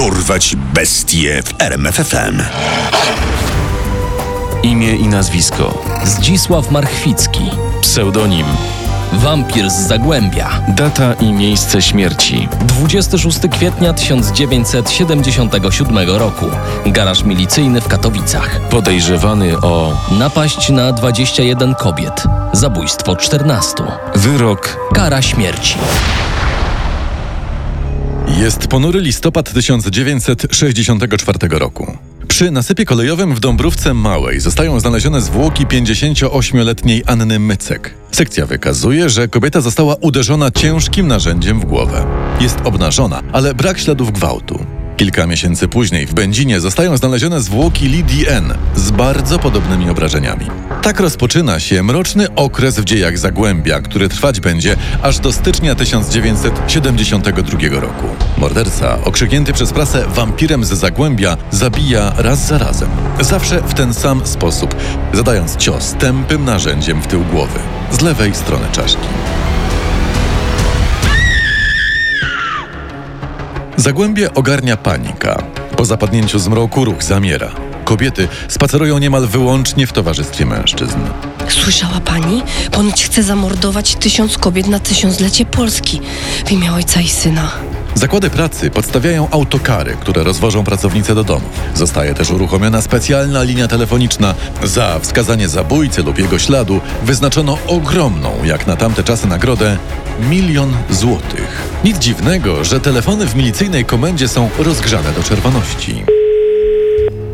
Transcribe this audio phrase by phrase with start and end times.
[0.00, 2.42] Dorwać bestie w RMFFM.
[4.62, 5.84] Imię i nazwisko.
[6.04, 7.50] Zdzisław Marchwicki.
[7.82, 8.46] Pseudonim.
[9.12, 10.50] Wampir z Zagłębia.
[10.68, 12.48] Data i miejsce śmierci.
[12.60, 16.46] 26 kwietnia 1977 roku.
[16.86, 18.60] Garaż milicyjny w Katowicach.
[18.70, 22.22] Podejrzewany o Napaść na 21 kobiet.
[22.52, 23.74] Zabójstwo 14.
[24.14, 24.76] wyrok.
[24.94, 25.78] Kara śmierci.
[28.40, 31.96] Jest ponury listopad 1964 roku.
[32.28, 37.94] Przy nasypie kolejowym w Dąbrówce Małej zostają znalezione zwłoki 58-letniej Anny Mycek.
[38.12, 42.06] Sekcja wykazuje, że kobieta została uderzona ciężkim narzędziem w głowę.
[42.40, 44.66] Jest obnażona, ale brak śladów gwałtu.
[45.00, 48.54] Kilka miesięcy później w Będzinie zostają znalezione zwłoki Lidii N.
[48.74, 50.46] z bardzo podobnymi obrażeniami.
[50.82, 57.80] Tak rozpoczyna się mroczny okres w dziejach Zagłębia, który trwać będzie aż do stycznia 1972
[57.80, 58.06] roku.
[58.38, 62.88] Morderca, okrzyknięty przez prasę wampirem z Zagłębia, zabija raz za razem.
[63.20, 64.74] Zawsze w ten sam sposób,
[65.12, 67.58] zadając cios tępym narzędziem w tył głowy,
[67.92, 69.08] z lewej strony czaszki.
[73.80, 75.42] Zagłębie ogarnia panika.
[75.76, 77.50] Po zapadnięciu zmroku ruch zamiera.
[77.84, 80.98] Kobiety spacerują niemal wyłącznie w towarzystwie mężczyzn.
[81.48, 82.42] Słyszała pani?
[82.70, 86.00] Ponoć chce zamordować tysiąc kobiet na tysiąclecie Polski
[86.46, 87.50] w imię ojca i syna.
[87.94, 91.60] Zakłady pracy podstawiają autokary, które rozwożą pracownice do domów.
[91.74, 94.34] Zostaje też uruchomiona specjalna linia telefoniczna.
[94.62, 99.76] Za wskazanie zabójcy lub jego śladu wyznaczono ogromną, jak na tamte czasy, nagrodę
[100.20, 101.62] milion złotych.
[101.84, 106.04] Nic dziwnego, że telefony w milicyjnej komendzie są rozgrzane do czerwoności.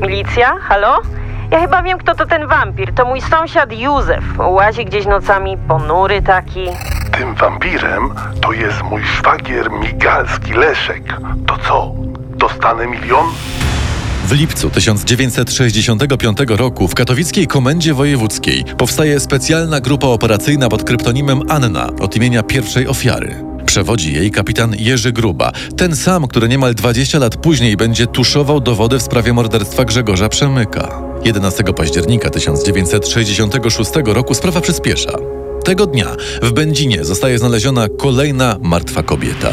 [0.00, 0.56] Milicja?
[0.60, 1.02] Halo?
[1.50, 2.94] Ja chyba wiem, kto to ten wampir.
[2.94, 4.24] To mój sąsiad Józef.
[4.38, 6.64] Łazi gdzieś nocami, ponury taki.
[7.20, 8.10] Tym wampirem
[8.42, 11.02] to jest mój szwagier Migalski Leszek.
[11.46, 11.94] To co?
[12.36, 13.26] Dostanę milion?
[14.26, 21.86] W lipcu 1965 roku w katowickiej komendzie wojewódzkiej powstaje specjalna grupa operacyjna pod kryptonimem Anna
[22.00, 23.44] od imienia pierwszej ofiary.
[23.66, 28.98] Przewodzi jej kapitan Jerzy Gruba, ten sam, który niemal 20 lat później będzie tuszował dowody
[28.98, 31.02] w sprawie morderstwa Grzegorza Przemyka.
[31.24, 35.39] 11 października 1966 roku sprawa przyspiesza.
[35.64, 36.06] Tego dnia
[36.42, 39.48] w Będzinie zostaje znaleziona kolejna martwa kobieta.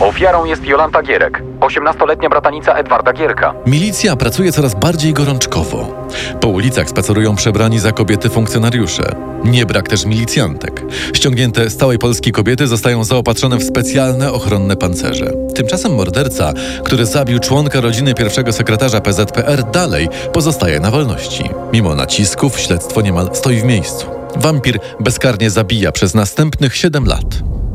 [0.00, 3.54] Ofiarą jest Jolanta Gierek, 18-letnia bratanica Edwarda Gierka.
[3.66, 6.06] Milicja pracuje coraz bardziej gorączkowo.
[6.40, 9.02] Po ulicach spacerują przebrani za kobiety funkcjonariusze.
[9.44, 10.82] Nie brak też milicjantek.
[11.14, 15.32] Ściągnięte z całej Polski kobiety zostają zaopatrzone w specjalne ochronne pancerze.
[15.54, 16.52] Tymczasem morderca,
[16.84, 21.50] który zabił członka rodziny pierwszego sekretarza PZPR, dalej pozostaje na wolności.
[21.72, 24.13] Mimo nacisków śledztwo niemal stoi w miejscu.
[24.36, 27.24] Wampir bezkarnie zabija przez następnych 7 lat.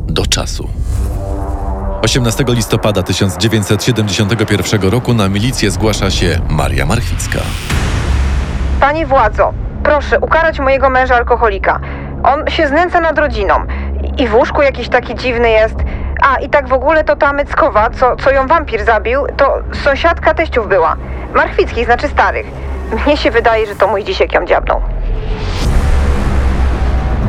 [0.06, 0.68] Do czasu.
[2.02, 7.38] 18 listopada 1971 roku na milicję zgłasza się Maria Marchwicka.
[8.80, 11.80] Panie władzo, proszę ukarać mojego męża alkoholika.
[12.22, 13.54] On się znęca nad rodziną
[14.18, 15.76] i w łóżku jakiś taki dziwny jest.
[16.22, 20.34] A i tak w ogóle to ta Myckowa, co, co ją wampir zabił, to sąsiadka
[20.34, 20.96] teściów była.
[21.34, 22.46] Marchwickich, znaczy starych.
[23.06, 24.80] Mnie się wydaje, że to mój dzisiek ją dziabnął.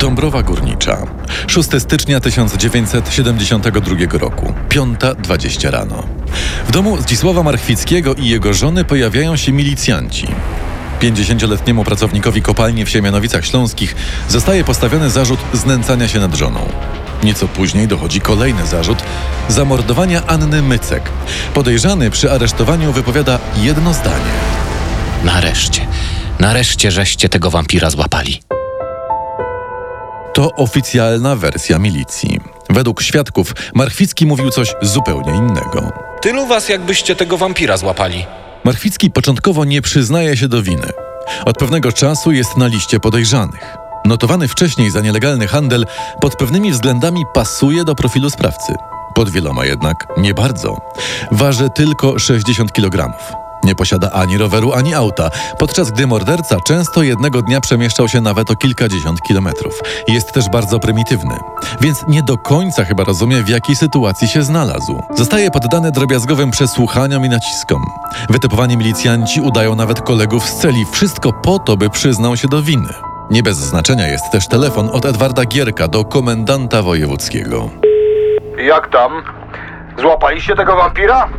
[0.01, 0.97] Dąbrowa Górnicza.
[1.47, 4.53] 6 stycznia 1972 roku.
[4.69, 6.03] 5.20 rano.
[6.67, 10.27] W domu Zdzisława Marchwickiego i jego żony pojawiają się milicjanci.
[11.01, 13.95] 50-letniemu pracownikowi kopalni w Siemianowicach Śląskich
[14.29, 16.59] zostaje postawiony zarzut znęcania się nad żoną.
[17.23, 19.03] Nieco później dochodzi kolejny zarzut
[19.49, 21.09] zamordowania Anny Mycek.
[21.53, 24.31] Podejrzany przy aresztowaniu wypowiada jedno zdanie.
[25.23, 25.87] Nareszcie,
[26.39, 28.50] nareszcie żeście tego wampira złapali.
[30.33, 32.39] To oficjalna wersja milicji.
[32.69, 35.91] Według świadków Marchwicki mówił coś zupełnie innego.
[36.21, 38.25] Tylu was, jakbyście tego wampira złapali.
[38.63, 40.87] Marchwicki początkowo nie przyznaje się do winy.
[41.45, 43.77] Od pewnego czasu jest na liście podejrzanych.
[44.05, 45.85] Notowany wcześniej za nielegalny handel
[46.21, 48.73] pod pewnymi względami pasuje do profilu sprawcy.
[49.15, 50.77] Pod wieloma jednak nie bardzo.
[51.31, 53.13] Waży tylko 60 kg.
[53.63, 55.29] Nie posiada ani roweru, ani auta,
[55.59, 59.73] podczas gdy morderca często jednego dnia przemieszczał się nawet o kilkadziesiąt kilometrów.
[60.07, 61.35] Jest też bardzo prymitywny,
[61.81, 65.03] więc nie do końca chyba rozumie, w jakiej sytuacji się znalazł.
[65.17, 67.85] Zostaje poddany drobiazgowym przesłuchaniom i naciskom.
[68.29, 72.93] Wytypowani milicjanci udają nawet kolegów z celi, wszystko po to, by przyznał się do winy.
[73.31, 77.69] Nie bez znaczenia jest też telefon od Edwarda Gierka do komendanta wojewódzkiego.
[78.57, 79.11] Jak tam?
[79.99, 81.29] Złapaliście tego wampira?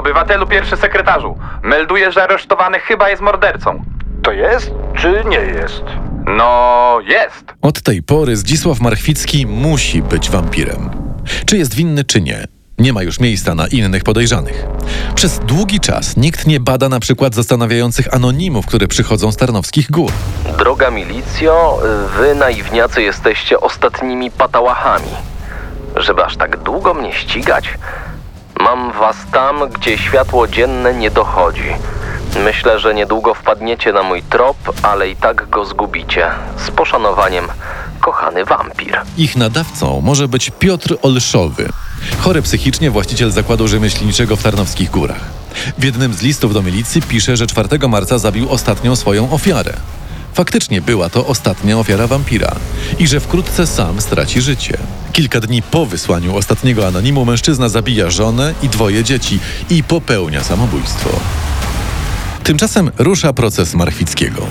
[0.00, 3.84] Obywatelu pierwszy sekretarzu, melduje, że aresztowany chyba jest mordercą.
[4.22, 5.82] To jest czy nie jest?
[6.36, 7.44] No, jest.
[7.62, 10.90] Od tej pory Zdzisław Marchwicki musi być wampirem.
[11.46, 12.44] Czy jest winny, czy nie?
[12.78, 14.66] Nie ma już miejsca na innych podejrzanych.
[15.14, 20.12] Przez długi czas nikt nie bada na przykład zastanawiających anonimów, które przychodzą z Tarnowskich Gór.
[20.58, 21.78] Droga milicjo,
[22.18, 25.10] wy naiwniacy jesteście ostatnimi patałachami.
[25.96, 27.68] Żeby aż tak długo mnie ścigać?
[28.64, 31.72] Mam was tam, gdzie światło dzienne nie dochodzi.
[32.44, 36.30] Myślę, że niedługo wpadniecie na mój trop, ale i tak go zgubicie.
[36.66, 37.44] Z poszanowaniem,
[38.00, 39.00] kochany wampir.
[39.16, 41.68] Ich nadawcą może być Piotr Olszowy,
[42.18, 45.20] chory psychicznie właściciel zakładu rzemieślniczego w Tarnowskich Górach.
[45.78, 49.72] W jednym z listów do milicji pisze, że 4 marca zabił ostatnią swoją ofiarę.
[50.34, 52.56] Faktycznie była to ostatnia ofiara wampira
[52.98, 54.78] i że wkrótce sam straci życie.
[55.12, 59.40] Kilka dni po wysłaniu ostatniego anonimu mężczyzna zabija żonę i dwoje dzieci
[59.70, 61.10] i popełnia samobójstwo.
[62.44, 64.46] Tymczasem rusza proces Marchwickiego.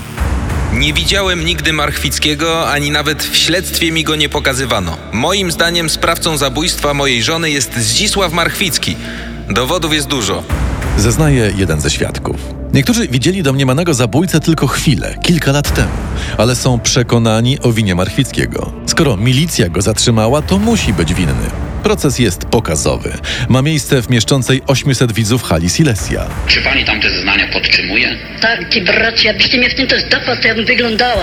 [0.72, 4.96] Nie widziałem nigdy Marchwickiego, ani nawet w śledztwie mi go nie pokazywano.
[5.12, 8.96] Moim zdaniem sprawcą zabójstwa mojej żony jest Zdzisław Marchwicki.
[9.48, 10.42] Dowodów jest dużo.
[10.98, 12.59] Zeznaje jeden ze świadków.
[12.72, 15.92] Niektórzy widzieli domniemanego zabójcę tylko chwilę, kilka lat temu,
[16.38, 18.72] ale są przekonani o winie Marchwickiego.
[18.86, 21.50] Skoro milicja go zatrzymała, to musi być winny.
[21.82, 23.12] Proces jest pokazowy.
[23.48, 26.26] Ma miejsce w mieszczącej 800 widzów hali Silesia.
[26.46, 28.16] Czy pani tamte zeznania podtrzymuje?
[28.40, 31.22] Tak, ty bracie, abyście mnie w tym też dopał, to ja bym wyglądała.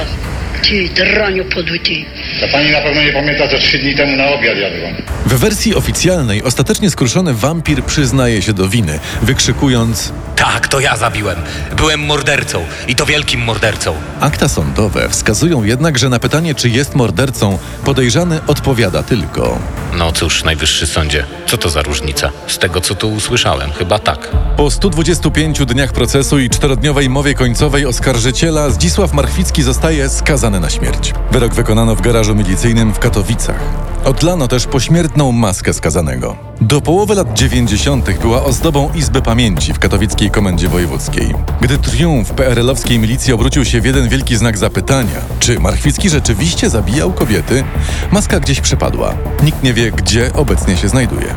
[0.62, 2.06] Ty, draniu podły, ty.
[2.40, 4.94] To pani na pewno nie pamięta, co trzy dni temu na obiad jadłam.
[5.26, 11.38] W wersji oficjalnej ostatecznie skruszony wampir przyznaje się do winy, wykrzykując Tak, to ja zabiłem.
[11.78, 13.96] Byłem mordercą i to wielkim mordercą.
[14.20, 19.60] Akta sądowe wskazują jednak, że na pytanie, czy jest mordercą, podejrzany odpowiada tylko.
[19.98, 22.32] No cóż, najwyższy sądzie, co to za różnica?
[22.48, 24.28] Z tego, co tu usłyszałem, chyba tak.
[24.58, 31.14] Po 125 dniach procesu i czterodniowej mowie końcowej oskarżyciela Zdzisław Marchwicki zostaje skazany na śmierć.
[31.32, 33.60] Wyrok wykonano w garażu milicyjnym w Katowicach.
[34.06, 36.36] Odlano też pośmiertną maskę skazanego.
[36.62, 38.20] Do połowy lat 90.
[38.22, 41.34] była ozdobą Izby Pamięci w katowickiej komendzie wojewódzkiej.
[41.62, 47.14] Gdy triumf PRL-owskiej milicji obrócił się w jeden wielki znak zapytania, czy Marchwicki rzeczywiście zabijał
[47.14, 47.64] kobiety,
[48.12, 49.14] maska gdzieś przepadła.
[49.44, 51.36] Nikt nie wie, gdzie obecnie się znajduje.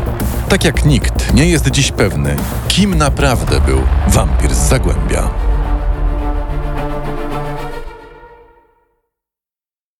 [0.48, 2.36] Tak jak nikt nie jest dziś pewny,
[2.68, 5.49] kim naprawdę był wampir z Zagłębia.